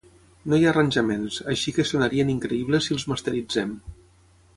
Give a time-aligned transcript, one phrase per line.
[0.51, 3.77] No hi ha arranjaments, així que sonarien increïbles si els masteritzem.